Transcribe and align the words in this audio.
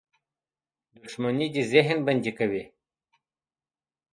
•دښمني 1.01 1.47
د 1.55 1.57
ذهن 1.71 1.97
بندي 2.07 2.31
کوي. 2.39 2.63